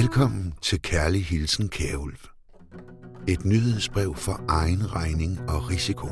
[0.00, 2.26] Velkommen til Kærlig Hilsen Kærulf.
[3.28, 6.06] Et nyhedsbrev for egen regning og risiko.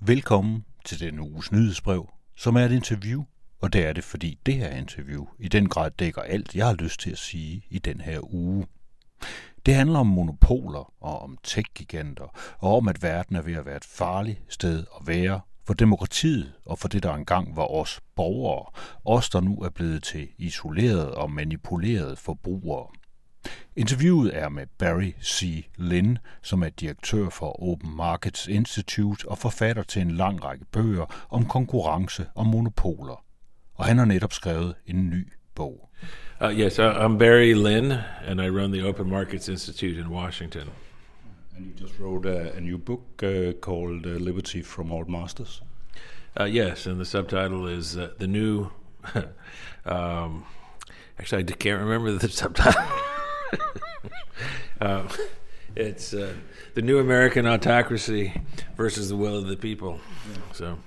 [0.00, 3.24] Velkommen til denne uges nyhedsbrev, som er et interview,
[3.60, 6.74] og det er det, fordi det her interview i den grad dækker alt, jeg har
[6.74, 8.66] lyst til at sige i den her uge.
[9.68, 13.76] Det handler om monopoler og om tech-giganter, og om at verden er ved at være
[13.76, 18.70] et farligt sted at være for demokratiet og for det, der engang var os borgere,
[19.04, 22.86] os der nu er blevet til isolerede og manipulerede forbrugere.
[23.76, 25.66] Interviewet er med Barry C.
[25.76, 31.26] Lynn, som er direktør for Open Markets Institute og forfatter til en lang række bøger
[31.30, 33.24] om konkurrence og monopoler.
[33.74, 35.87] Og han har netop skrevet en ny bog.
[36.40, 40.70] Uh, yes, uh, I'm Barry Lynn, and I run the Open Markets Institute in Washington.
[41.56, 45.62] And you just wrote a, a new book uh, called uh, Liberty from All Masters.
[46.38, 48.70] Uh, yes, and the subtitle is uh, The New.
[49.84, 50.44] um,
[51.18, 52.84] actually, I can't remember the subtitle.
[54.80, 55.08] uh,
[55.74, 56.34] it's uh,
[56.74, 58.40] The New American Autocracy
[58.76, 59.98] versus the Will of the People.
[60.52, 60.78] So.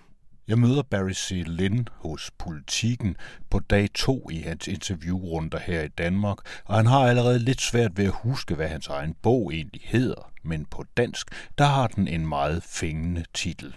[0.48, 1.44] Jeg møder Barry C.
[1.46, 3.16] Lynn hos Politiken
[3.50, 7.98] på dag to i hans interviewrunder her i Danmark, og han har allerede lidt svært
[7.98, 12.08] ved at huske, hvad hans egen bog egentlig hedder, men på dansk, der har den
[12.08, 13.76] en meget fængende titel.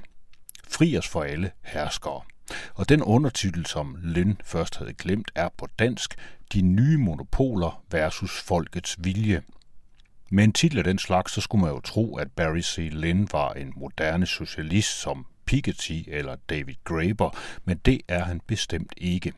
[0.69, 2.21] Fri os for alle herskere.
[2.75, 6.15] Og den undertitel, som Lynn først havde glemt, er på dansk
[6.53, 9.43] De nye monopoler versus folkets vilje.
[10.31, 12.89] Med en titel af den slags, så skulle man jo tro, at Barry C.
[12.93, 18.93] Lynn var en moderne socialist, som Piketty eller David Graeber, men det er han bestemt
[18.97, 19.33] ikke.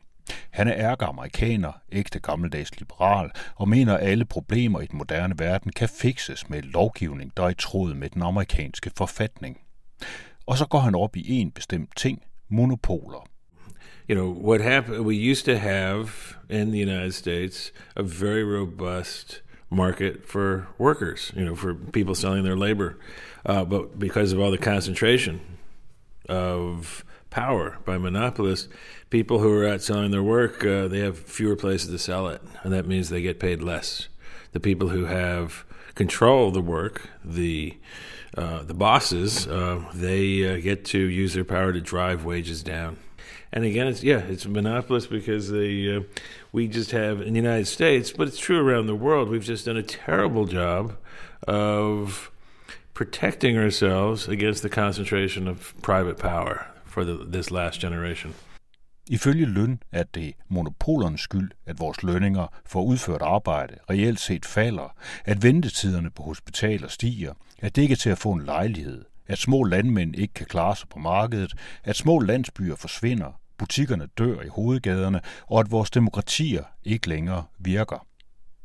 [0.51, 5.73] Han er ærke-amerikaner, ægte gammeldags liberal, og mener, at alle problemer i den moderne verden
[5.73, 9.61] kan fikses med lovgivning, der er i tråd med den amerikanske forfatning.
[10.47, 13.27] Og så går han op i en bestemt ting, monopoler.
[14.11, 16.09] You know, what happened, we used to have
[16.51, 22.45] in the United States a very robust market for workers, you know, for people selling
[22.45, 22.91] their labor.
[23.45, 25.41] Uh, but because of all the concentration
[26.29, 28.69] of power by monopolists,
[29.11, 32.41] people who are out selling their work, uh, they have fewer places to sell it,
[32.63, 34.09] and that means they get paid less.
[34.53, 35.65] The people who have
[35.95, 37.77] control of the work, the
[38.37, 42.99] uh, the bosses, uh, they uh, get to use their power to drive wages down.
[43.53, 46.01] And again, it's yeah, it's monopolist because they uh,
[46.53, 49.29] we just have in the United States, but it's true around the world.
[49.29, 50.97] We've just done a terrible job
[51.47, 52.31] of
[52.97, 58.35] protecting ourselves against the concentration of private power for the, this last generation.
[59.09, 64.95] Ifølge løn er det monopolernes skyld, at vores lønninger for udført arbejde reelt set falder,
[65.25, 69.39] at ventetiderne på hospitaler stiger, at det ikke er til at få en lejlighed, at
[69.39, 71.53] små landmænd ikke kan klare sig på markedet,
[71.85, 78.07] at små landsbyer forsvinder, butikkerne dør i hovedgaderne, og at vores demokratier ikke længere virker.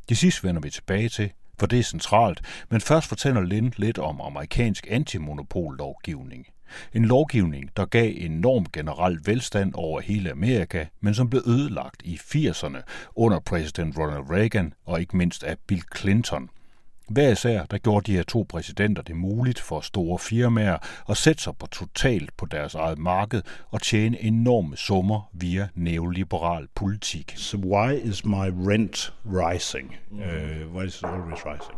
[0.10, 3.98] Det sidste vender vi tilbage til, for det er centralt, men først fortæller Lind lidt
[3.98, 6.48] om amerikansk antimonopollovgivning.
[6.94, 12.16] En lovgivning, der gav enorm generel velstand over hele Amerika, men som blev ødelagt i
[12.16, 12.82] 80'erne
[13.16, 16.50] under præsident Ronald Reagan og ikke mindst af Bill Clinton–
[17.12, 20.78] hver især der gjorde de her to præsidenter det muligt for store firmaer
[21.10, 26.68] at sætte sig på totalt på deres eget marked og tjene enorme summer via neoliberal
[26.76, 27.34] politik.
[27.36, 29.98] So why is my rent rising?
[30.12, 31.78] Uh, why is it always rising?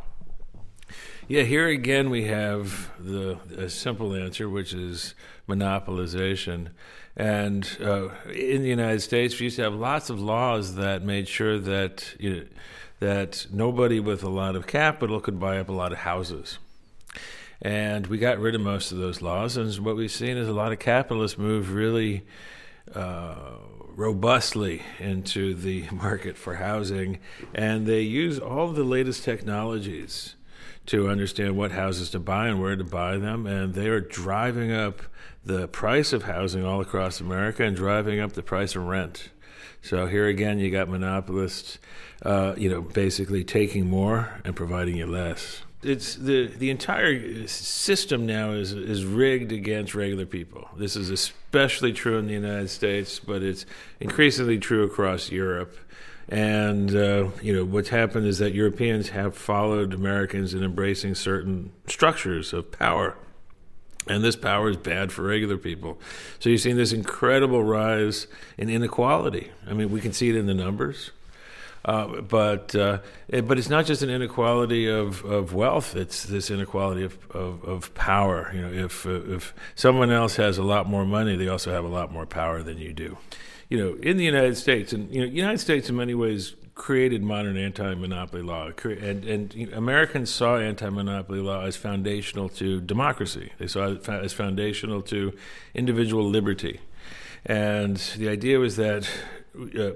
[1.29, 5.15] Yeah, here again we have the a simple answer, which is
[5.47, 6.67] monopolization.
[7.15, 11.27] And uh, in the United States, we used to have lots of laws that made
[11.27, 12.43] sure that you know,
[13.03, 16.57] that nobody with a lot of capital could buy up a lot of houses.
[17.61, 20.53] And we got rid of most of those laws, and what we've seen is a
[20.53, 22.23] lot of capitalists move really
[22.95, 23.35] uh,
[23.95, 27.19] robustly into the market for housing,
[27.53, 30.35] and they use all the latest technologies
[30.85, 34.71] to understand what houses to buy and where to buy them, and they are driving
[34.71, 35.01] up
[35.43, 39.29] the price of housing all across America and driving up the price of rent.
[39.83, 41.77] So here again, you got monopolists,
[42.23, 45.61] uh, you know, basically taking more and providing you less.
[45.83, 50.69] It's the the entire system now is is rigged against regular people.
[50.77, 53.65] This is especially true in the United States, but it's
[53.99, 55.75] increasingly true across Europe.
[56.29, 61.73] And uh, you know what's happened is that Europeans have followed Americans in embracing certain
[61.87, 63.17] structures of power
[64.07, 65.99] and this power is bad for regular people.
[66.39, 68.27] So you've seen this incredible rise
[68.57, 69.51] in inequality.
[69.67, 71.11] I mean, we can see it in the numbers.
[71.85, 76.49] Uh, but uh, it, but it's not just an inequality of, of wealth; it's this
[76.49, 78.49] inequality of, of, of power.
[78.53, 81.83] You know, if uh, if someone else has a lot more money, they also have
[81.83, 83.17] a lot more power than you do.
[83.73, 87.23] You know, in the United States, and you know, United States in many ways created
[87.23, 93.51] modern anti-monopoly law, and, and you know, Americans saw anti-monopoly law as foundational to democracy.
[93.57, 95.33] They saw it as foundational to
[95.73, 96.81] individual liberty,
[97.47, 99.09] and the idea was that
[99.59, 99.93] uh,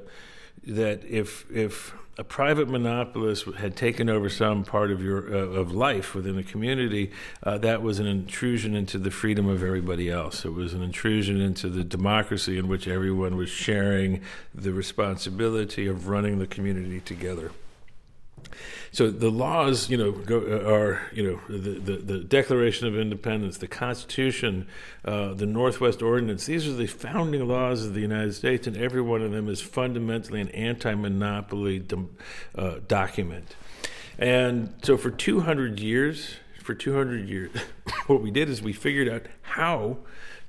[0.65, 5.71] that if if a private monopolist had taken over some part of your uh, of
[5.71, 7.11] life within the community,
[7.43, 10.43] uh, that was an intrusion into the freedom of everybody else.
[10.43, 14.21] It was an intrusion into the democracy in which everyone was sharing
[14.53, 17.51] the responsibility of running the community together.
[18.91, 22.97] So the laws, you know, go, uh, are you know the, the, the, Declaration of
[22.97, 24.67] Independence, the Constitution,
[25.05, 26.45] uh, the Northwest Ordinance.
[26.45, 29.61] These are the founding laws of the United States, and every one of them is
[29.61, 31.85] fundamentally an anti-monopoly
[32.55, 33.55] uh, document.
[34.17, 37.51] And so for 200 years, for 200 years,
[38.07, 39.97] what we did is we figured out how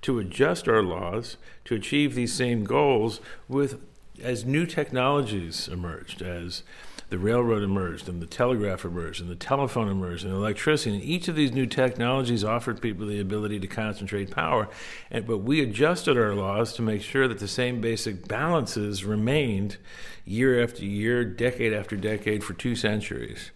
[0.02, 3.82] to adjust our laws to achieve these same goals with
[4.22, 6.62] as new technologies emerged, as
[7.10, 10.96] the railroad emerged, and the telegraph emerged, and the telephone emerged, and electricity.
[10.96, 14.68] And each of these new technologies offered people the ability to concentrate power.
[15.10, 19.78] And, but we adjusted our laws to make sure that the same basic balances remained
[20.26, 23.52] year after year, decade after decade, for two centuries.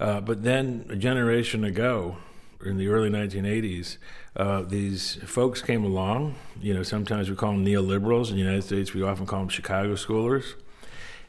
[0.00, 2.16] Uh, but then a generation ago,
[2.64, 3.98] in the early 1980s,
[4.36, 6.36] uh, these folks came along.
[6.60, 8.30] You know, sometimes we call them neoliberals.
[8.30, 10.54] In the United States, we often call them Chicago schoolers.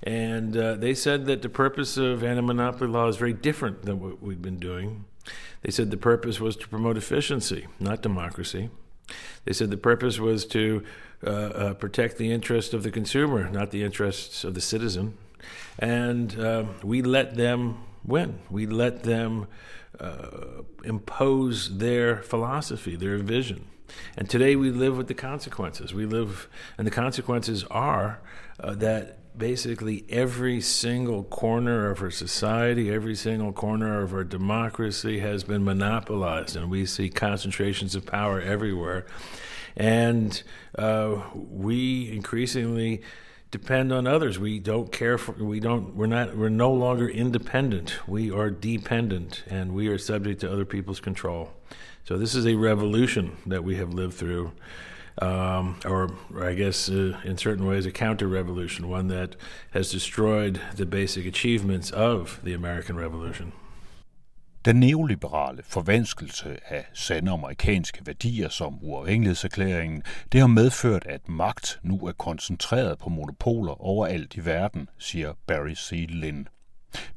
[0.04, 4.00] And uh, they said that the purpose of anti monopoly law is very different than
[4.00, 5.06] what we've been doing.
[5.62, 8.70] They said the purpose was to promote efficiency, not democracy.
[9.46, 10.84] They said the purpose was to
[11.26, 15.18] uh, uh, protect the interest of the consumer, not the interests of the citizen.
[15.78, 18.40] And uh, we let them win.
[18.50, 19.48] We let them
[20.00, 23.66] uh, impose their philosophy, their vision.
[24.16, 25.94] And today we live with the consequences.
[25.94, 26.48] We live,
[26.78, 28.22] and the consequences are
[28.60, 35.20] uh, that basically every single corner of our society, every single corner of our democracy
[35.20, 39.08] has been monopolized, and we see concentrations of power everywhere.
[39.76, 40.44] And
[40.78, 43.02] uh, we increasingly
[43.50, 44.38] depend on others.
[44.38, 45.32] We don't care for.
[45.32, 45.96] We don't.
[45.96, 46.36] We're not.
[46.36, 48.08] We're no longer independent.
[48.08, 51.52] We are dependent, and we are subject to other people's control.
[52.04, 54.52] So this is a revolution that we have lived through
[55.22, 59.36] um, or, or, I guess uh, in certain ways, a counter revolution, one that
[59.72, 63.52] has destroyed the basic achievements of the American Revolution.
[64.66, 72.08] Den neoliberale forvanskelse af sande amerikanske værdier som uafhængighedserklæringen, det har medført, at magt nu
[72.08, 76.06] er koncentreret på monopoler overalt i verden, siger Barry C.
[76.10, 76.48] Lynn.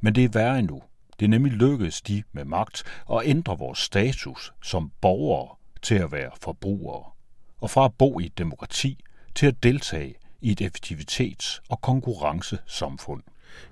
[0.01, 0.81] Men det er værre endnu.
[1.19, 6.11] Det er nemlig lykkedes de med magt at ændre vores status som borgere til at
[6.11, 7.12] være forbrugere
[7.63, 8.97] og fra at bo i et demokrati
[9.35, 13.21] til at deltage i et effektivitets- og konkurrencesamfund.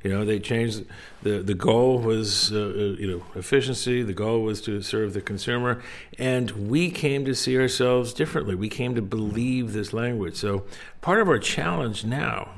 [0.03, 0.85] You know, they changed
[1.23, 4.03] the the goal was uh, uh, you know efficiency.
[4.03, 5.75] The goal was to serve the consumer,
[6.19, 8.55] and we came to see ourselves differently.
[8.55, 10.35] We came to believe this language.
[10.35, 10.63] So
[11.01, 12.49] part of our challenge now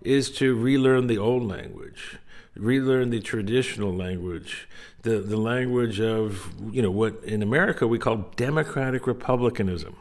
[0.00, 2.18] is to relearn the old language,
[2.56, 4.68] relearn the traditional language,
[5.02, 9.96] the the language of you know what in America we call democratic republicanism.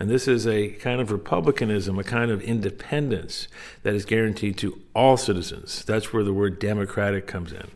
[0.00, 3.48] And this is a kind of republicanism, a kind of independence
[3.82, 5.84] that is guaranteed to all citizens.
[5.84, 7.66] That's where the word democratic comes in.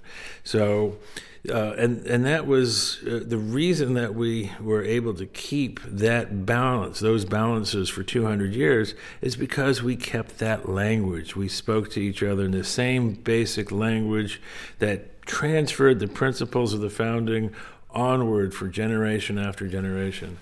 [0.44, 0.98] So,
[1.50, 6.46] uh, and and that was uh, the reason that we were able to keep that
[6.46, 11.34] balance, those balances for 200 years, is because we kept that language.
[11.34, 14.40] We spoke to each other in the same basic language
[14.78, 17.50] that transferred the principles of the founding
[17.90, 20.38] onward for generation after generation.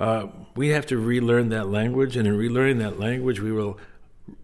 [0.00, 3.78] Uh, we have to relearn that language, and in relearning that language, we will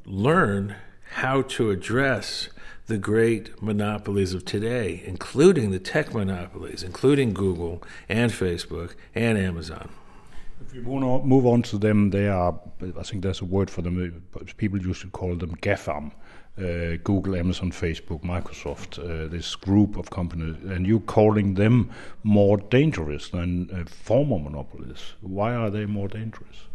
[0.04, 0.76] learn
[1.14, 2.48] how to address
[2.86, 9.88] the great monopolies of today, including the tech monopolies, including Google and Facebook and Amazon.
[10.60, 12.58] If we move on to them, they are,
[12.98, 14.22] I think there's a word for them,
[14.56, 16.12] people used to call them GAFAM.
[16.58, 21.90] uh, Google, Amazon, Facebook, Microsoft, uh, this group of companies, and you calling them
[22.22, 25.14] more dangerous than uh, former monopolies.
[25.20, 26.68] Why are they more dangerous?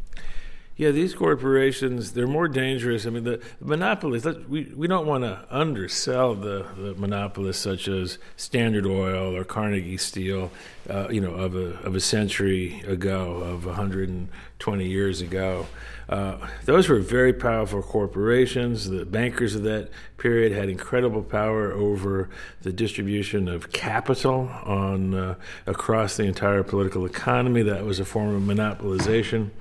[0.78, 3.06] Yeah, these corporations, they're more dangerous.
[3.06, 7.88] I mean, the, the monopolies, we, we don't want to undersell the, the monopolists such
[7.88, 10.50] as Standard Oil or Carnegie Steel,
[10.90, 15.68] uh, you know, of a, of a century ago, of 120 years ago.
[16.12, 18.90] Uh, those were very powerful corporations.
[18.90, 22.30] The bankers of that period had incredible power over
[22.64, 27.62] the distribution of capital on uh, across the entire political economy.
[27.62, 29.52] That was a form of monopolization.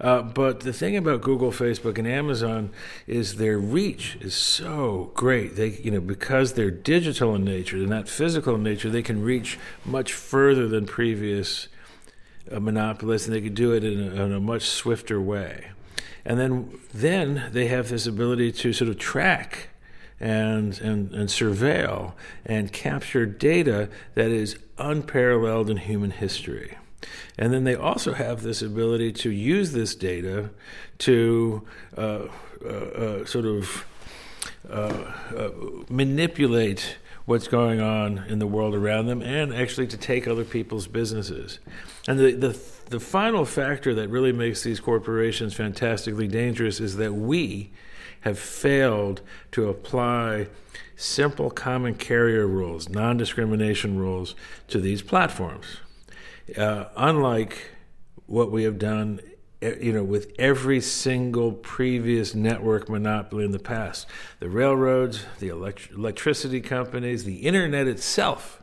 [0.00, 2.70] Uh, but the thing about Google, Facebook, and Amazon
[3.06, 5.56] is their reach is so great.
[5.56, 8.88] They, you know, because they're digital in nature, they're not physical in nature.
[8.88, 11.68] They can reach much further than previous
[12.50, 15.66] uh, monopolists, and they can do it in a, in a much swifter way.
[16.24, 19.68] And then, then they have this ability to sort of track
[20.18, 22.12] and, and, and surveil
[22.44, 26.76] and capture data that is unparalleled in human history.
[27.38, 30.50] And then they also have this ability to use this data
[30.98, 32.26] to uh,
[32.62, 33.86] uh, uh, sort of
[34.68, 35.50] uh, uh,
[35.88, 40.86] manipulate what's going on in the world around them and actually to take other people's
[40.86, 41.58] businesses.
[42.06, 42.60] And the, the,
[42.90, 47.70] the final factor that really makes these corporations fantastically dangerous is that we
[48.22, 50.48] have failed to apply
[50.96, 54.34] simple common carrier rules, non discrimination rules
[54.68, 55.78] to these platforms.
[56.56, 57.70] Uh, unlike
[58.26, 59.20] what we have done
[59.62, 64.06] you know, with every single previous network monopoly in the past.
[64.38, 68.62] The railroads, the elect- electricity companies, the internet itself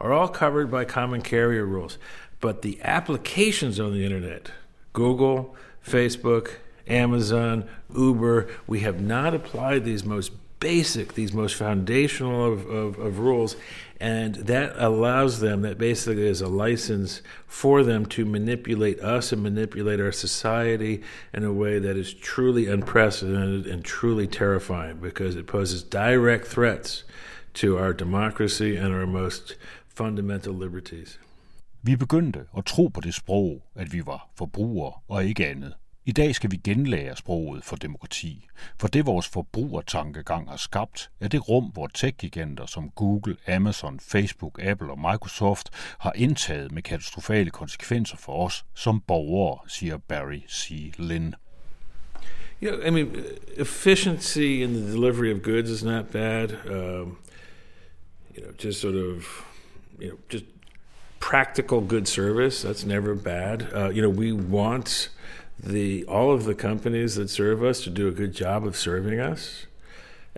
[0.00, 1.96] are all covered by common carrier rules.
[2.42, 4.50] But the applications on the internet,
[4.92, 5.54] Google,
[5.86, 6.56] Facebook,
[6.88, 7.64] Amazon,
[7.96, 13.54] Uber, we have not applied these most basic, these most foundational of, of, of, rules,
[14.00, 19.40] and that allows them, that basically is a license for them to manipulate us and
[19.40, 21.00] manipulate our society
[21.32, 27.04] in a way that is truly unprecedented and truly terrifying because it poses direct threats
[27.54, 29.54] to our democracy and our most
[29.86, 31.18] fundamental liberties.
[31.84, 35.74] Vi begyndte at tro på det sprog, at vi var forbrugere og ikke andet.
[36.04, 38.48] I dag skal vi genlære sproget for demokrati,
[38.80, 44.58] for det vores forbrugertankegang har skabt, er det rum, hvor tech-giganter som Google, Amazon, Facebook,
[44.62, 50.92] Apple og Microsoft har indtaget med katastrofale konsekvenser for os som borgere, siger Barry C.
[50.98, 51.34] Lynn.
[52.62, 53.24] You know, I mean,
[53.56, 56.50] efficiency in the delivery of goods is not bad.
[56.66, 57.18] Um,
[58.36, 59.44] you know, just sort of,
[60.00, 60.44] you know, just
[61.22, 62.62] practical good service.
[62.62, 63.68] That's never bad.
[63.72, 65.08] Uh, you know, we want
[65.56, 69.20] the all of the companies that serve us to do a good job of serving
[69.20, 69.66] us.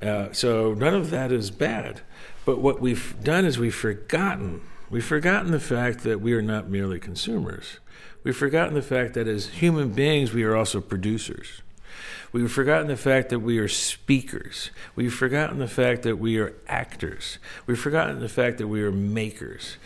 [0.00, 2.02] Uh, so none of that is bad.
[2.44, 4.60] But what we've done is we've forgotten
[4.90, 7.80] we've forgotten the fact that we are not merely consumers.
[8.22, 11.62] We've forgotten the fact that as human beings we are also producers.
[12.32, 14.70] We've forgotten the fact that we are speakers.
[14.96, 17.38] We've forgotten the fact that we are actors.
[17.66, 19.76] We've forgotten the fact that we are makers.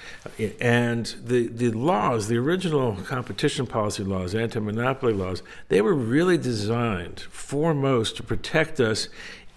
[0.61, 6.39] And the, the laws, the original competition policy laws, anti monopoly laws, they were really
[6.39, 9.09] designed foremost to protect us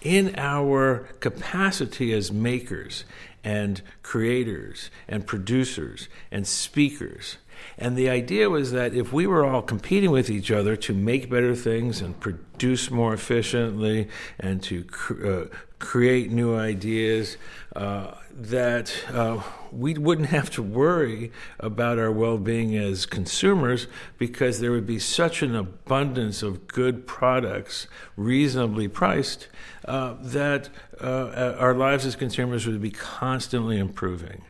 [0.02, 3.06] in our capacity as makers
[3.44, 7.38] and creators and producers and speakers.
[7.78, 11.30] And the idea was that if we were all competing with each other to make
[11.30, 14.08] better things and produce more efficiently
[14.40, 15.46] and to cr- uh,
[15.80, 17.38] create new ideas,
[17.76, 19.42] uh, that uh,
[19.72, 23.88] we wouldn't have to worry about our well being as consumers
[24.18, 29.48] because there would be such an abundance of good products, reasonably priced,
[29.86, 30.70] uh, that
[31.02, 34.42] uh, our lives as consumers would be constantly improving.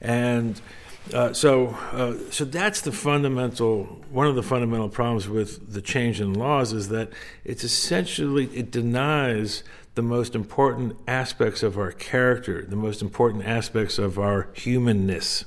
[0.00, 0.60] And
[1.12, 3.84] uh, so, uh, so that's the fundamental.
[4.10, 7.10] One of the fundamental problems with the change in laws is that
[7.44, 9.62] it's essentially it denies
[9.94, 15.44] the most important aspects of our character, the most important aspects of our humanness,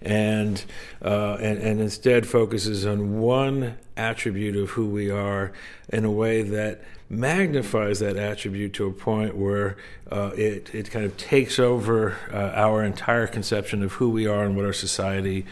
[0.00, 0.64] and
[1.02, 5.52] uh, and, and instead focuses on one attribute of who we are
[5.88, 9.76] in a way that magnifies that attribute to a point where
[10.12, 14.44] uh, it, it kind of takes over uh, our entire conception of who we are
[14.44, 15.44] and what our society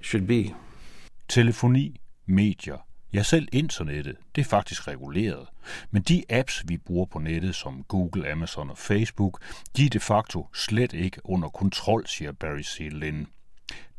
[0.00, 0.54] should be.
[1.28, 2.78] Telefoni, medier,
[3.12, 5.46] ja selv internettet, det er faktisk reguleret.
[5.90, 9.40] Men de apps, vi bruger på nettet, som Google, Amazon og Facebook,
[9.76, 12.78] de er de facto slet ikke under kontrol, siger Barry C.
[12.92, 13.26] Lynn.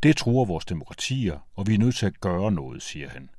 [0.04, 3.30] Det truer vores demokratier, og vi er nødt til at gøre noget, siger han.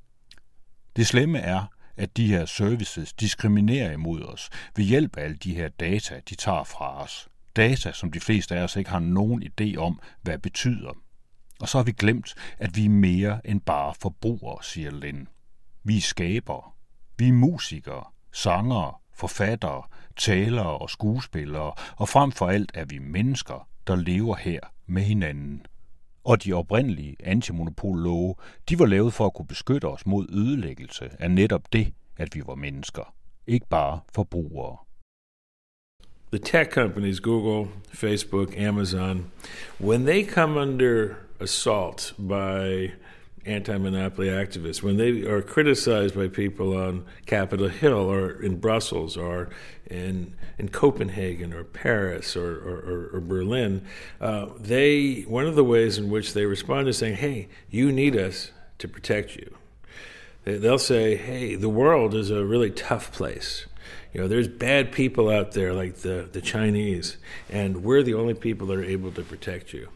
[0.95, 1.65] Det slemme er,
[1.97, 6.35] at de her services diskriminerer imod os ved hjælp af alle de her data, de
[6.35, 7.27] tager fra os.
[7.55, 10.91] Data, som de fleste af os ikke har nogen idé om, hvad betyder.
[11.59, 15.27] Og så har vi glemt, at vi er mere end bare forbrugere, siger Lind.
[15.83, 16.71] Vi er skabere.
[17.17, 19.83] Vi er musikere, sangere, forfattere,
[20.15, 25.65] talere og skuespillere, og frem for alt er vi mennesker, der lever her med hinanden.
[26.25, 28.35] Og de oprindelige antimonopollove,
[28.69, 32.41] de var lavet for at kunne beskytte os mod ødelæggelse af netop det, at vi
[32.45, 33.13] var mennesker,
[33.47, 34.77] ikke bare forbrugere.
[36.33, 39.25] The tech companies, Google, Facebook, Amazon,
[39.81, 42.89] when they come under assault by
[43.45, 49.15] anti monopoly activists, when they are criticized by people on Capitol Hill or in Brussels
[49.17, 49.49] or
[49.87, 53.85] in, in Copenhagen or Paris or, or, or Berlin,
[54.19, 58.15] uh, they, one of the ways in which they respond is saying, hey, you need
[58.15, 59.55] us to protect you.
[60.43, 63.65] They'll say, hey, the world is a really tough place.
[64.13, 67.17] You know, there's bad people out there like the, the Chinese,
[67.49, 69.89] and we're the only people that are able to protect you.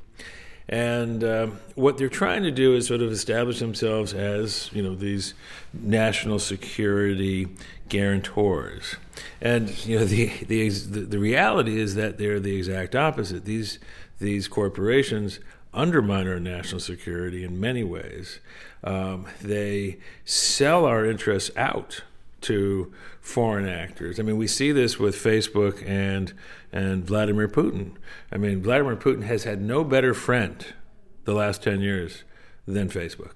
[0.69, 4.93] And um, what they're trying to do is sort of establish themselves as, you know,
[4.93, 5.33] these
[5.73, 7.47] national security
[7.89, 8.95] guarantors.
[9.41, 13.45] And you know, the the the reality is that they're the exact opposite.
[13.45, 13.79] These
[14.19, 15.39] these corporations
[15.73, 18.39] undermine our national security in many ways.
[18.83, 22.03] Um, they sell our interests out
[22.41, 22.91] to
[23.22, 24.19] foreign actors.
[24.19, 26.34] I mean, we see this with Facebook and
[26.72, 27.96] and Vladimir Putin.
[28.31, 30.65] I mean, Vladimir Putin has had no better friend
[31.25, 32.24] the last 10 years
[32.67, 33.34] than Facebook.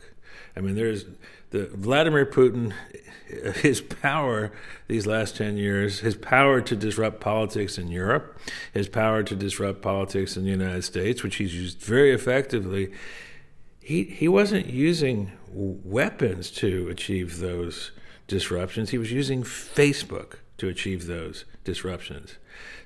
[0.56, 1.06] I mean, there's
[1.50, 2.74] the Vladimir Putin
[3.56, 4.52] his power
[4.88, 8.38] these last 10 years, his power to disrupt politics in Europe,
[8.74, 12.92] his power to disrupt politics in the United States, which he's used very effectively.
[13.80, 17.92] He he wasn't using weapons to achieve those
[18.34, 18.90] disruptions.
[18.90, 22.38] He was using Facebook to achieve those disruptions.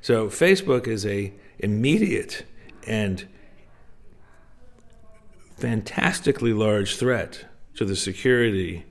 [0.02, 2.44] So Facebook is a immediate
[2.86, 3.28] and
[5.58, 8.86] fantastically large threat to the security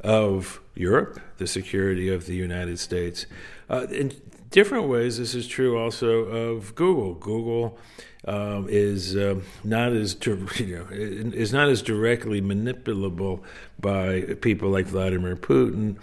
[0.00, 3.26] of Europe, the security of the United States.
[3.70, 4.12] Uh, in
[4.52, 7.14] different ways, this is true also of Google.
[7.14, 7.78] Google
[8.24, 13.42] um, is um, not as you know is not as directly manipulable
[13.80, 15.96] by people like Vladimir Putin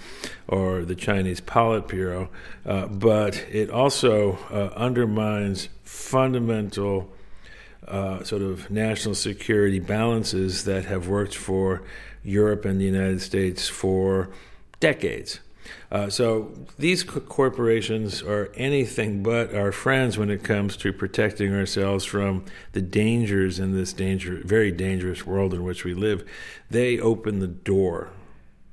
[0.47, 2.27] or the Chinese Politburo,
[2.65, 7.09] uh, but it also uh, undermines fundamental.
[7.87, 11.81] Uh, sort of national security balances that have worked for
[12.23, 14.29] Europe and the United States for
[14.79, 15.39] decades.
[15.91, 21.53] Uh, so these co- corporations are anything but our friends when it comes to protecting
[21.53, 26.27] ourselves from the dangers in this danger, very dangerous world in which we live.
[26.69, 28.11] They open the door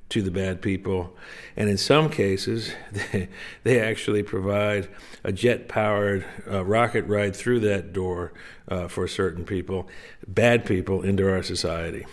[0.08, 1.16] to the bad people,
[1.56, 3.28] and in some cases, they,
[3.64, 4.88] they actually provide
[5.24, 8.32] a jet-powered uh, rocket ride through that door
[8.68, 9.88] uh, for certain people,
[10.28, 12.06] bad people, into our society.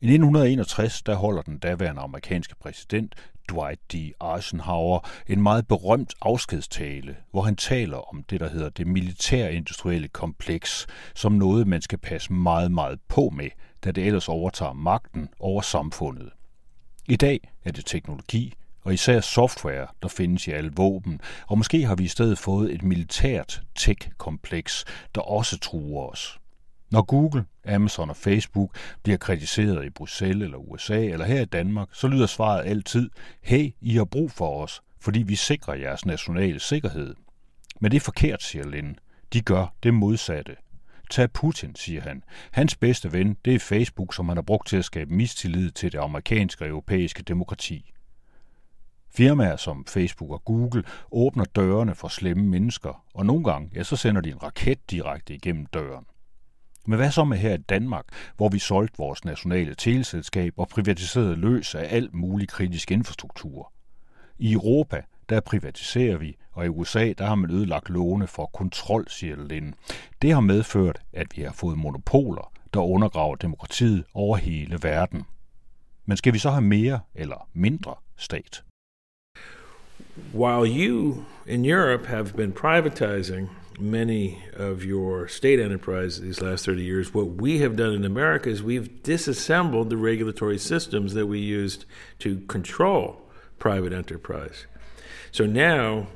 [0.00, 3.14] I 1961 der holder den daværende amerikanske præsident
[3.50, 3.94] Dwight D.
[4.36, 10.86] Eisenhower en meget berømt afskedstale, hvor han taler om det, der hedder det militærindustrielle kompleks,
[11.14, 13.50] som noget, man skal passe meget, meget på med,
[13.84, 16.30] da det ellers overtager magten over samfundet.
[17.08, 21.84] I dag er det teknologi, og især software, der findes i alle våben, og måske
[21.84, 24.84] har vi i stedet fået et militært tech-kompleks,
[25.14, 26.38] der også truer os.
[26.90, 31.88] Når Google, Amazon og Facebook bliver kritiseret i Bruxelles eller USA eller her i Danmark,
[31.92, 33.10] så lyder svaret altid,
[33.42, 37.14] hey, I har brug for os, fordi vi sikrer jeres nationale sikkerhed.
[37.80, 38.96] Men det er forkert, siger Lind.
[39.32, 40.56] De gør det modsatte.
[41.10, 42.22] Tag Putin, siger han.
[42.50, 45.92] Hans bedste ven, det er Facebook, som han har brugt til at skabe mistillid til
[45.92, 47.92] det amerikanske og europæiske demokrati.
[49.10, 53.96] Firmaer som Facebook og Google åbner dørene for slemme mennesker, og nogle gange, ja, så
[53.96, 56.04] sender de en raket direkte igennem døren.
[56.88, 58.04] Men hvad så med her i Danmark,
[58.36, 63.72] hvor vi solgte vores nationale teleselskab og privatiserede løs af alt mulig kritisk infrastruktur?
[64.38, 69.04] I Europa, der privatiserer vi, og i USA, der har man ødelagt låne for kontrol,
[69.08, 69.74] siger Lind.
[70.22, 75.22] Det har medført, at vi har fået monopoler, der undergraver demokratiet over hele verden.
[76.06, 78.62] Men skal vi så have mere eller mindre stat?
[80.34, 86.82] While you in Europe have been privatizing many of your state enterprises these last 30
[86.82, 91.38] years, what we have done in America is we've disassembled the regulatory systems that we
[91.38, 91.84] used
[92.18, 93.20] to control
[93.58, 94.66] private enterprise.
[95.32, 96.08] So now,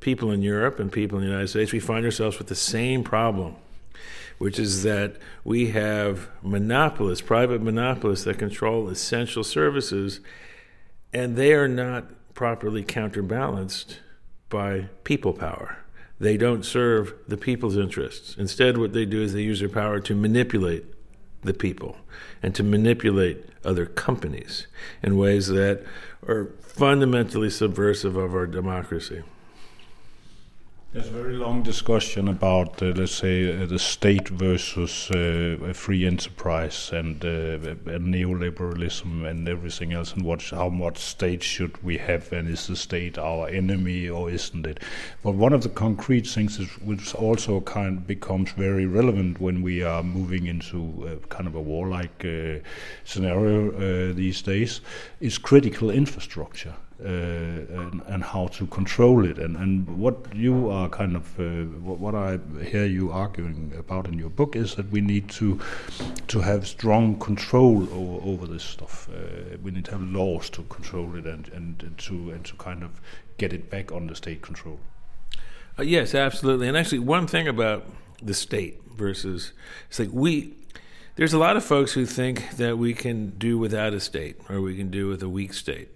[0.00, 3.02] people in Europe and people in the United States, we find ourselves with the same
[3.02, 3.56] problem,
[4.38, 10.20] which is that we have monopolists, private monopolists that control essential services,
[11.12, 14.00] and they are not properly counterbalanced
[14.48, 15.78] by people power.
[16.18, 18.36] They don't serve the people's interests.
[18.38, 20.84] Instead, what they do is they use their power to manipulate
[21.42, 21.96] the people
[22.42, 24.66] and to manipulate other companies
[25.02, 25.84] in ways that
[26.26, 29.22] are fundamentally subversive of our democracy.
[30.96, 36.06] There's a very long discussion about, uh, let's say, uh, the state versus uh, free
[36.06, 37.58] enterprise and, uh,
[37.92, 42.66] and, neoliberalism and everything else, and what, how much state should we have, and is
[42.66, 44.80] the state our enemy or isn't it?
[45.22, 49.60] But one of the concrete things is, which also kind of becomes very relevant when
[49.60, 52.66] we are moving into kind of a warlike uh,
[53.04, 54.80] scenario uh, these days,
[55.20, 56.72] is critical infrastructure.
[56.98, 59.36] Uh, and, and, how to control it.
[59.38, 64.14] And, and what you are kind of, uh, what, I hear you arguing about in
[64.18, 65.60] your book is that we need to
[66.28, 69.10] to have strong control over, over this stuff.
[69.10, 72.56] Uh, we need to have laws to control it and, and, and, to and to
[72.56, 72.98] kind of
[73.36, 74.80] get it back under state control.
[75.78, 76.66] Uh, yes, absolutely.
[76.66, 77.84] And actually, one thing about
[78.22, 79.52] the state versus
[79.88, 80.54] it's like we
[81.16, 84.60] there's a lot of folks who think that we can do without a state or
[84.60, 85.88] we can do with a weak state.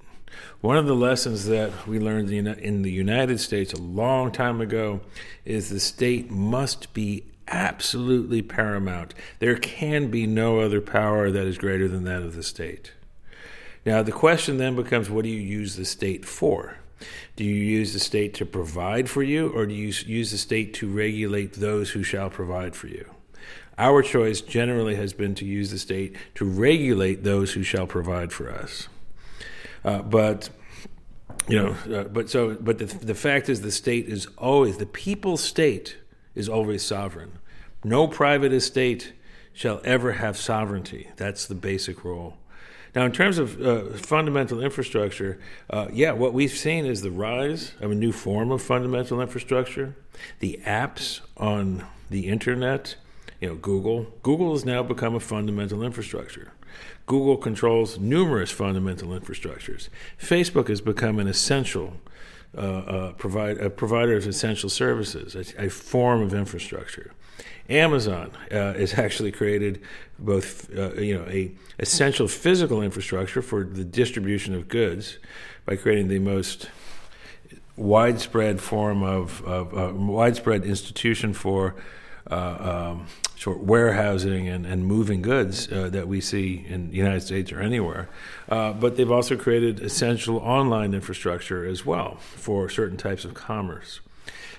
[0.61, 5.01] One of the lessons that we learned in the United States a long time ago
[5.45, 9.15] is the state must be absolutely paramount.
[9.39, 12.93] There can be no other power that is greater than that of the state.
[13.85, 16.77] Now, the question then becomes what do you use the state for?
[17.35, 20.75] Do you use the state to provide for you, or do you use the state
[20.75, 23.07] to regulate those who shall provide for you?
[23.79, 28.31] Our choice generally has been to use the state to regulate those who shall provide
[28.31, 28.89] for us.
[29.85, 30.51] Uh, but
[31.49, 34.87] you know, uh, but so, but the the fact is, the state is always the
[34.87, 35.97] people's state
[36.35, 37.39] is always sovereign.
[37.83, 39.13] No private estate
[39.53, 41.09] shall ever have sovereignty.
[41.17, 42.37] That's the basic rule.
[42.95, 45.39] Now, in terms of uh, fundamental infrastructure,
[45.69, 49.95] uh, yeah, what we've seen is the rise of a new form of fundamental infrastructure.
[50.41, 52.97] The apps on the internet,
[53.41, 54.13] you know, Google.
[54.23, 56.53] Google has now become a fundamental infrastructure.
[57.11, 59.89] Google controls numerous fundamental infrastructures.
[60.17, 61.95] Facebook has become an essential
[62.57, 67.11] uh, uh, provide, a provider of essential services, a, a form of infrastructure.
[67.69, 69.83] Amazon uh, has actually created
[70.21, 75.19] both, uh, you know, a essential physical infrastructure for the distribution of goods
[75.65, 76.71] by creating the most
[77.75, 81.75] widespread form of, of uh, widespread institution for
[82.35, 87.23] um, sort of warehousing and, and moving goods uh, that we see in the United
[87.23, 88.09] States or anywhere.
[88.49, 94.01] Uh, but they've also created essential online infrastructure as well for certain types of commerce.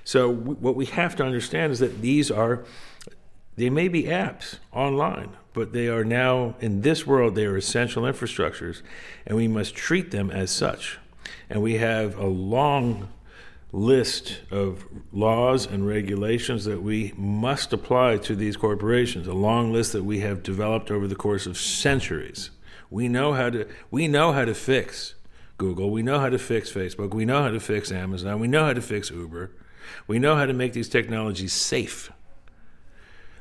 [0.04, 2.64] So w- what we have to understand is that these are
[3.58, 8.04] they may be apps online, but they are now in this world they are essential
[8.04, 8.82] infrastructures,
[9.26, 10.98] and we must treat them as such.
[11.50, 13.10] And we have a long
[13.72, 19.94] list of laws and regulations that we must apply to these corporations, a long list
[19.94, 22.50] that we have developed over the course of centuries.
[22.90, 25.16] We know how to we know how to fix
[25.58, 28.66] Google, we know how to fix Facebook, we know how to fix Amazon, we know
[28.66, 29.52] how to fix Uber.
[30.08, 32.12] We know how to make these technologies safe.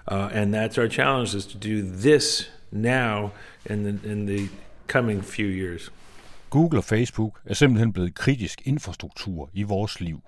[0.08, 3.32] Uh, and that's our challenge is to do this now
[3.66, 4.48] in the, in the
[4.86, 5.90] coming few years.
[6.50, 10.22] Google og Facebook er simpelthen blevet kritisk infrastruktur i vores liv.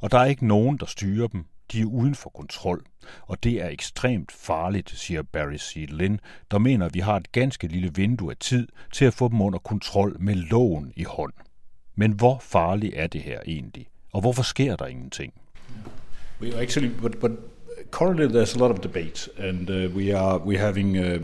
[0.00, 1.44] Og der er ikke nogen, der styrer dem.
[1.72, 2.84] De er uden for kontrol.
[3.22, 5.86] Og det er ekstremt farligt, siger Barry C.
[5.88, 9.28] Lynn, der mener, at vi har et ganske lille vindue af tid til at få
[9.28, 11.32] dem under kontrol med loven i hånd.
[11.94, 13.88] Men hvor farligt er det her egentlig?
[14.12, 15.32] Og hvorfor sker der ingenting?
[16.40, 17.30] We actually, but, but
[17.90, 21.18] currently there's a lot of debate, and uh, we are we having uh,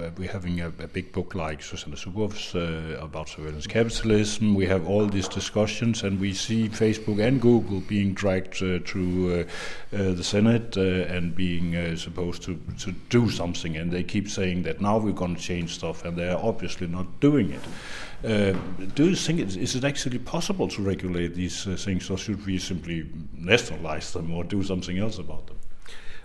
[0.00, 4.54] uh, we having a, a, big book like Shoshana Zuboff's uh, about surveillance capitalism.
[4.54, 9.40] We have all these discussions, and we see Facebook and Google being dragged uh, through
[9.40, 9.44] uh,
[9.90, 14.98] the Senate and being supposed to to do something, and they keep saying that now
[14.98, 17.62] we're going to change stuff, and they are obviously not doing it.
[18.22, 18.52] Uh,
[18.94, 22.44] do you think it, is it actually possible to regulate these uh, things, or should
[22.44, 25.56] we simply nationalize them or do something else about them?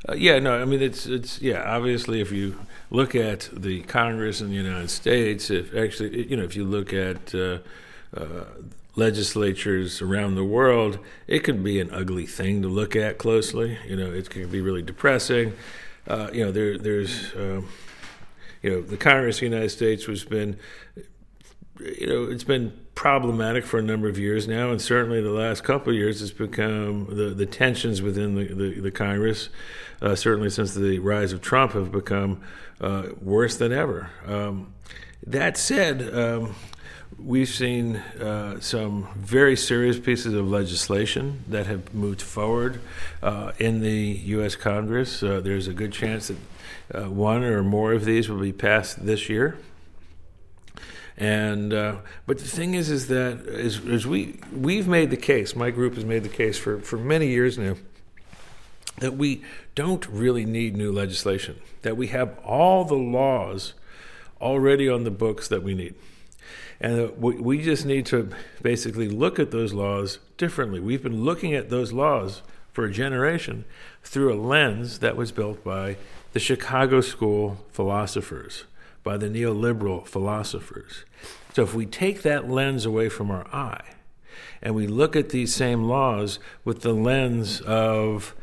[0.08, 1.64] Uh, yeah, no, I mean it's it's yeah.
[1.64, 2.60] Obviously, if you
[2.92, 6.94] look at the Congress in the United States, if actually you know if you look
[6.94, 7.60] at uh,
[8.16, 8.46] uh,
[8.96, 13.78] legislatures around the world, it could be an ugly thing to look at closely.
[13.88, 15.54] You know, it can be really depressing.
[16.08, 17.68] Uh, you know, there there's um,
[18.62, 20.58] you know the Congress of the United States has been
[21.80, 25.64] you know, it's been problematic for a number of years now, and certainly the last
[25.64, 29.50] couple of years, it's become the, the tensions within the, the, the Congress,
[30.02, 32.42] uh, certainly since the rise of Trump, have become
[32.82, 34.10] uh, worse than ever.
[34.26, 34.74] Um,
[35.28, 36.56] that said, um,
[37.20, 42.80] we've seen uh, some very serious pieces of legislation that have moved forward
[43.22, 44.56] uh, in the U.S.
[44.56, 45.22] Congress.
[45.22, 46.38] Uh, there's a good chance that
[46.94, 49.58] uh, one or more of these will be passed this year.
[51.18, 55.56] And uh, but the thing is, is that as, as we we've made the case,
[55.56, 57.76] my group has made the case for, for many years now,
[59.00, 59.42] that we
[59.76, 63.74] don't really need new legislation, that we have all the laws
[64.42, 65.96] already on the books that we need.
[66.82, 68.30] And we just need to
[68.62, 70.82] basically look at those laws differently.
[70.82, 72.42] We've been looking at those laws
[72.74, 73.64] for a generation
[74.04, 75.96] through a lens that was built by
[76.34, 78.66] the Chicago School philosophers,
[79.06, 81.06] by the neoliberal philosophers.
[81.54, 83.86] So if we take that lens away from our eye
[84.62, 88.36] and we look at these same laws with the lens of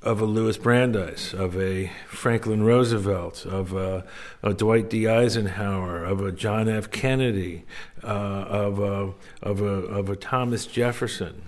[0.00, 4.04] of a Louis Brandeis, of a Franklin Roosevelt, of a,
[4.44, 5.08] a Dwight D.
[5.08, 6.92] Eisenhower, of a John F.
[6.92, 7.64] Kennedy,
[8.04, 11.42] uh, of, a, of, a, of a Thomas Jefferson,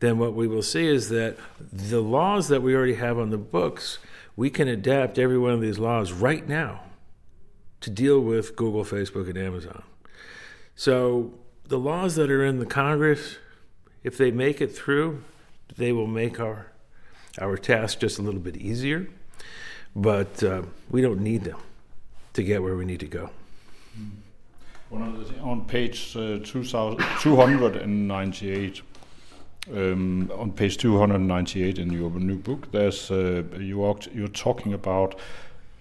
[0.00, 1.38] then what we will see is that
[1.72, 3.98] the laws that we already have on the books,
[4.36, 6.82] we can adapt every one of these laws right now
[7.80, 9.82] to deal with Google, Facebook, and Amazon.
[10.74, 11.34] So
[11.66, 13.36] the laws that are in the Congress,
[14.02, 15.22] if they make it through,
[15.76, 16.72] they will make our
[17.40, 19.08] our task just a little bit easier,
[19.94, 21.58] but uh, we don't need them
[22.32, 23.30] to get where we need to go.
[25.42, 28.82] On page uh, 298,
[29.72, 35.14] um, on page 298 in your new book, there's uh, you are, you're talking about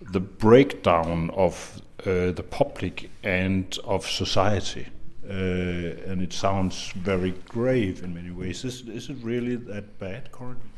[0.01, 4.87] the breakdown of uh, the public and of society.
[5.29, 8.63] Uh, and it sounds very grave in many ways.
[8.63, 10.69] Is, is it really that bad currently?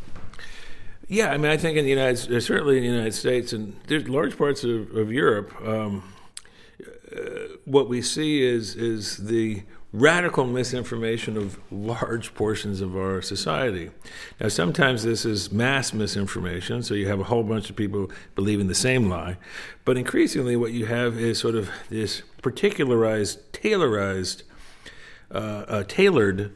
[1.08, 3.76] Yeah, I mean, I think in the United, uh, certainly in the United States, and
[3.88, 6.04] there's large parts of, of Europe, um,
[7.16, 7.20] uh,
[7.66, 13.90] what we see is is the radical misinformation of large portions of our society.
[14.40, 18.68] Now, sometimes this is mass misinformation, so you have a whole bunch of people believing
[18.68, 19.38] the same lie,
[19.86, 24.44] but increasingly, what you have is sort of this particularized, tailorized,
[25.32, 26.54] uh, uh, tailored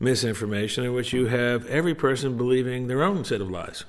[0.00, 3.84] misinformation in which you have every person believing their own set of lies.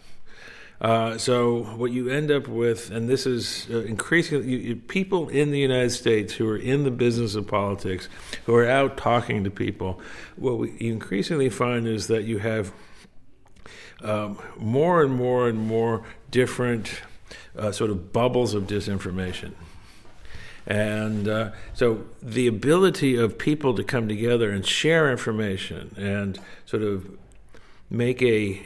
[0.82, 5.30] Uh, so what you end up with, and this is uh, increasingly you, you, people
[5.30, 8.10] in the United States who are in the business of politics,
[8.46, 10.02] who are out talking to people,
[10.36, 12.74] what we increasingly find is that you have
[14.02, 17.02] um, more and more and more different
[17.58, 19.54] uh, sort of bubbles of disinformation.
[20.66, 26.84] And uh, so the ability of people to come together and share information and sort
[26.84, 27.10] of
[27.90, 28.66] make a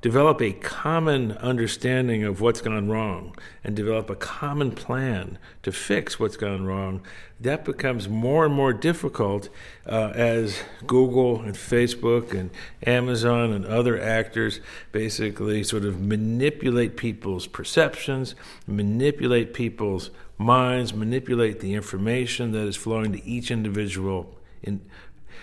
[0.00, 6.20] develop a common understanding of what's gone wrong and develop a common plan to fix
[6.20, 7.00] what's gone wrong,
[7.40, 9.48] that becomes more and more difficult
[9.86, 12.50] uh, as Google and Facebook and
[12.86, 14.60] Amazon and other actors
[14.92, 18.34] basically sort of manipulate people's perceptions,
[18.66, 24.80] manipulate people's minds, manipulate the information that is flowing to each individual in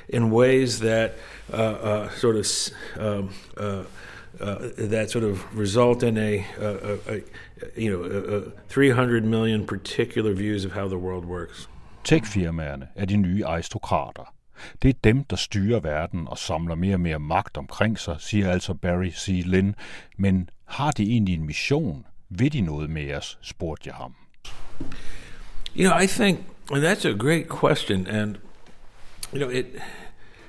[0.08, 1.16] in ways that
[1.52, 2.48] uh, uh, sort of
[3.00, 3.30] um,
[4.42, 7.22] uh, that sort of result in a, a, a
[7.78, 11.70] you know, 300 million particular views of how the world works.
[12.04, 14.34] Tech-firmaerne er de nye aristokrater.
[14.82, 18.52] Det er dem, der styrer verden og samler mere og mere magt omkring sig, siger
[18.52, 19.44] altså Barry C.
[19.46, 19.76] Lynn.
[20.18, 22.06] Men har de egentlig en mission?
[22.30, 24.16] Vil de noget med os, spurgte jeg ham.
[25.76, 26.40] You know, I think
[26.72, 28.38] and that's a great question, and
[29.34, 29.66] you know, it.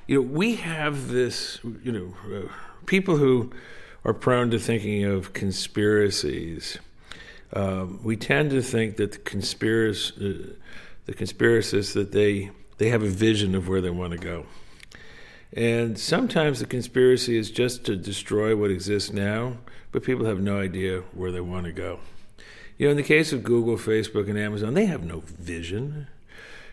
[0.09, 1.61] You know, we have this.
[1.85, 2.49] You know, uh,
[2.87, 3.51] people who
[4.05, 6.79] are prone to thinking of conspiracies.
[7.53, 10.57] Um, we tend to think that the conspiracy,
[11.07, 14.46] the conspiracists, that they they have a vision of where they want to go,
[15.53, 19.59] and sometimes the conspiracy is just to destroy what exists now,
[19.92, 22.01] but people have no idea where they want to go.
[22.79, 26.09] You know, in the case of Google, Facebook, and Amazon, they have no vision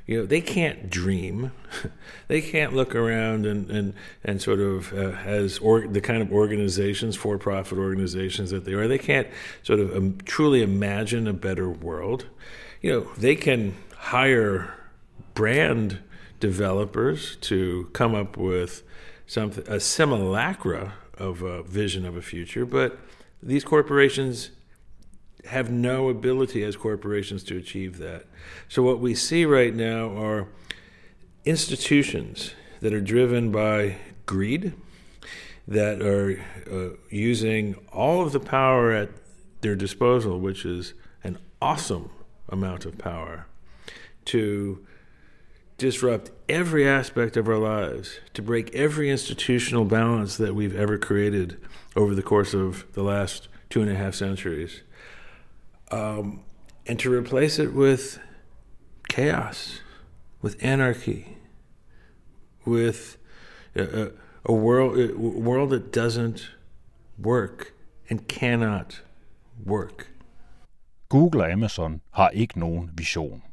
[0.06, 1.52] you know they can't dream.
[2.30, 6.32] They can't look around and and and sort of uh, as or, the kind of
[6.32, 8.88] organizations for profit organizations that they are.
[8.88, 9.28] They can't
[9.62, 12.26] sort of um, truly imagine a better world.
[12.82, 14.74] You know they can hire
[15.34, 16.00] brand
[16.40, 18.84] developers to come up with
[19.28, 23.00] something a simulacra of a vision of a future but
[23.42, 24.50] these corporations
[25.46, 28.26] have no ability as corporations to achieve that.
[28.70, 30.48] So, what we see right now are
[31.46, 34.74] institutions that are driven by greed,
[35.68, 39.10] that are uh, using all of the power at
[39.62, 42.10] their disposal, which is an awesome
[42.50, 43.48] amount of power,
[44.26, 44.86] to
[45.78, 51.58] disrupt every aspect of our lives, to break every institutional balance that we've ever created
[51.96, 54.82] over the course of the last two and a half centuries
[55.94, 56.40] um,
[56.88, 58.20] and to replace it with
[59.10, 59.82] chaos,
[60.42, 61.38] with anarchy,
[62.66, 63.18] with
[63.76, 64.12] a,
[64.46, 65.14] a world a
[65.50, 66.52] world that doesn't
[67.18, 67.74] work
[68.10, 69.02] and cannot
[69.66, 70.10] work.
[71.10, 73.44] Google og Amazon har ikke nogen vision.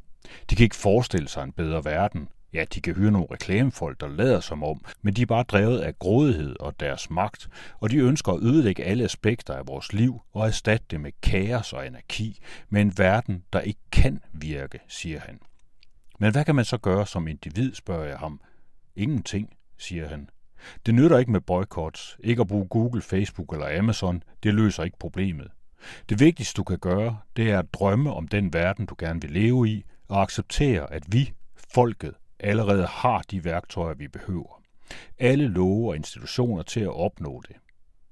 [0.50, 2.29] De kan ikke forestille sig en bedre verden.
[2.52, 5.78] Ja, de kan hyre nogle reklamefolk, der lader som om, men de er bare drevet
[5.78, 7.48] af grådighed og deres magt,
[7.80, 11.72] og de ønsker at ødelægge alle aspekter af vores liv og erstatte det med kaos
[11.72, 15.40] og anarki, med en verden, der ikke kan virke, siger han.
[16.18, 18.40] Men hvad kan man så gøre som individ, spørger jeg ham.
[18.96, 20.28] Ingenting, siger han.
[20.86, 24.98] Det nytter ikke med boykots, ikke at bruge Google, Facebook eller Amazon, det løser ikke
[24.98, 25.48] problemet.
[26.08, 29.30] Det vigtigste du kan gøre, det er at drømme om den verden, du gerne vil
[29.30, 31.32] leve i, og acceptere, at vi,
[31.74, 34.62] folket, allerede har de værktøjer, vi behøver.
[35.18, 37.57] Alle love og institutioner til at opnå det.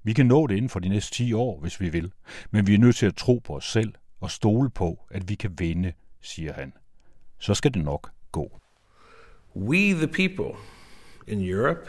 [0.02, 2.12] Vi kan nå det inden for de næste 10 år, hvis vi vil,
[2.50, 5.34] men vi er nødt til at tro på os selv og stole på, at vi
[5.34, 6.72] kan vinde, siger han.
[7.38, 8.60] Så skal det nok gå.
[9.56, 10.58] We the people
[11.26, 11.88] in Europe,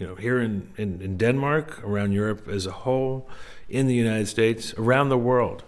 [0.00, 3.22] you know, here in, in, in Denmark, around Europe as a whole,
[3.68, 5.64] in the United States, around the world,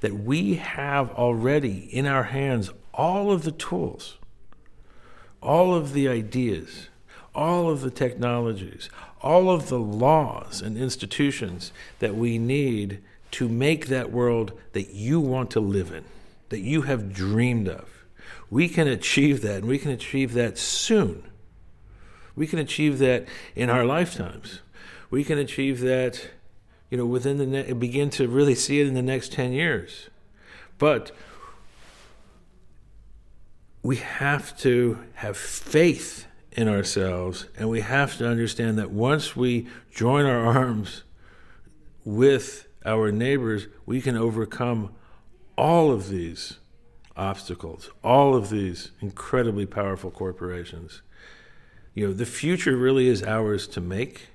[0.00, 4.18] that we have already in our hands all of the tools
[5.44, 6.88] all of the ideas,
[7.34, 8.88] all of the technologies,
[9.20, 15.20] all of the laws and institutions that we need to make that world that you
[15.20, 16.04] want to live in,
[16.48, 17.88] that you have dreamed of.
[18.50, 21.24] We can achieve that, and we can achieve that soon.
[22.36, 24.60] We can achieve that in our lifetimes.
[25.10, 26.28] We can achieve that,
[26.90, 30.08] you know, within the ne- begin to really see it in the next 10 years.
[30.78, 31.12] But
[33.84, 39.68] we have to have faith in ourselves and we have to understand that once we
[39.94, 41.02] join our arms
[42.02, 44.94] with our neighbors, we can overcome
[45.58, 46.58] all of these
[47.14, 51.02] obstacles, all of these incredibly powerful corporations.
[51.92, 54.28] You know, the future really is ours to make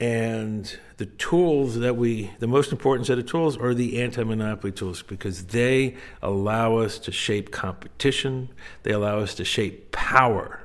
[0.00, 4.72] and the tools that we, the most important set of tools are the anti monopoly
[4.72, 8.48] tools because they allow us to shape competition,
[8.84, 10.60] they allow us to shape power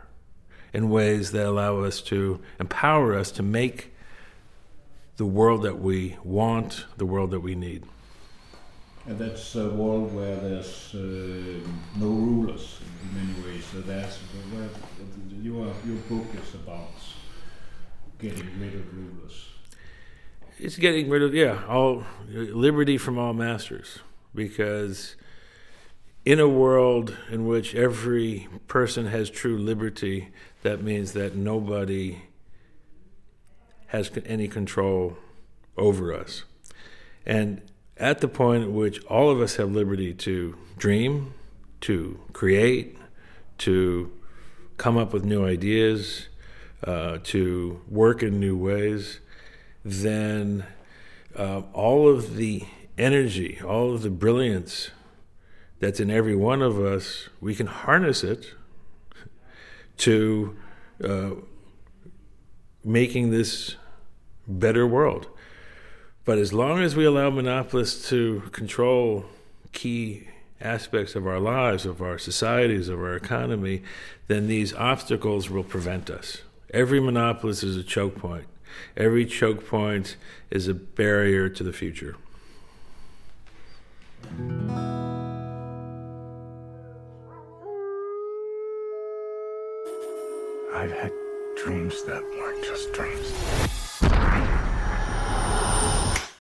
[0.71, 3.93] in ways that allow us to empower us to make
[5.17, 7.83] the world that we want, the world that we need.
[9.05, 10.97] And that's a world where there's uh,
[11.97, 13.65] no rulers in many ways.
[13.65, 14.17] So that's
[14.51, 14.69] where
[15.41, 16.89] your, your book is about
[18.23, 19.49] getting rid of rulers.
[20.57, 23.99] It's getting rid of yeah, all liberty from all masters
[24.33, 25.17] because
[26.23, 30.29] in a world in which every person has true liberty,
[30.61, 32.21] that means that nobody
[33.87, 35.17] has any control
[35.77, 36.45] over us.
[37.25, 37.61] And
[37.97, 41.33] at the point at which all of us have liberty to dream,
[41.81, 42.97] to create,
[43.59, 44.11] to
[44.77, 46.29] come up with new ideas,
[46.83, 49.19] uh, to work in new ways,
[49.85, 50.65] then
[51.35, 52.63] uh, all of the
[52.97, 54.91] energy, all of the brilliance
[55.79, 58.53] that's in every one of us, we can harness it
[59.97, 60.55] to
[61.03, 61.31] uh,
[62.83, 63.75] making this
[64.47, 65.27] better world.
[66.25, 69.25] But as long as we allow monopolists to control
[69.73, 70.29] key
[70.61, 73.83] aspects of our lives, of our societies, of our economy,
[74.27, 76.41] then these obstacles will prevent us.
[76.73, 78.45] Every monopolist is a choke point.
[78.97, 80.17] Every choke point
[80.49, 82.15] is a barrier to the future.
[90.73, 91.11] I've had
[91.55, 93.82] dreams that weren't just dreams.